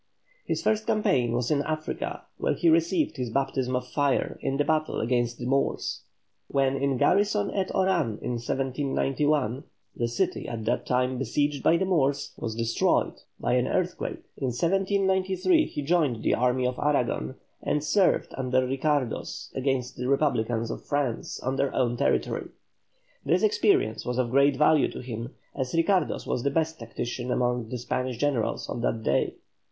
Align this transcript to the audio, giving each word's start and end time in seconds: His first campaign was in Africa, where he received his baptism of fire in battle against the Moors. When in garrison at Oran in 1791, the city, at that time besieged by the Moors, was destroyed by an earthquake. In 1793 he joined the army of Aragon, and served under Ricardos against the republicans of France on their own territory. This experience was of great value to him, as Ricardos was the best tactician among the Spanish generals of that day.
His 0.45 0.63
first 0.63 0.87
campaign 0.87 1.31
was 1.33 1.51
in 1.51 1.61
Africa, 1.61 2.23
where 2.39 2.55
he 2.55 2.71
received 2.71 3.17
his 3.17 3.29
baptism 3.29 3.75
of 3.75 3.87
fire 3.87 4.39
in 4.41 4.57
battle 4.57 4.99
against 4.99 5.37
the 5.37 5.45
Moors. 5.45 6.01
When 6.47 6.75
in 6.75 6.97
garrison 6.97 7.51
at 7.51 7.69
Oran 7.75 8.17
in 8.23 8.31
1791, 8.41 9.63
the 9.95 10.07
city, 10.07 10.47
at 10.47 10.65
that 10.65 10.87
time 10.87 11.19
besieged 11.19 11.61
by 11.61 11.77
the 11.77 11.85
Moors, 11.85 12.33
was 12.35 12.55
destroyed 12.55 13.21
by 13.39 13.53
an 13.53 13.67
earthquake. 13.67 14.23
In 14.37 14.47
1793 14.47 15.65
he 15.67 15.83
joined 15.83 16.23
the 16.23 16.33
army 16.33 16.65
of 16.65 16.79
Aragon, 16.79 17.35
and 17.61 17.83
served 17.83 18.33
under 18.35 18.65
Ricardos 18.65 19.51
against 19.53 19.97
the 19.97 20.07
republicans 20.07 20.71
of 20.71 20.83
France 20.83 21.39
on 21.41 21.57
their 21.57 21.71
own 21.75 21.95
territory. 21.95 22.47
This 23.23 23.43
experience 23.43 24.03
was 24.03 24.17
of 24.17 24.31
great 24.31 24.55
value 24.57 24.89
to 24.93 25.01
him, 25.01 25.35
as 25.53 25.75
Ricardos 25.75 26.25
was 26.25 26.41
the 26.41 26.49
best 26.49 26.79
tactician 26.79 27.29
among 27.29 27.69
the 27.69 27.77
Spanish 27.77 28.17
generals 28.17 28.67
of 28.67 28.81
that 28.81 29.03
day. 29.03 29.35